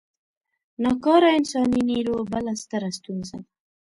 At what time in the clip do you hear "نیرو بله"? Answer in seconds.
1.91-2.51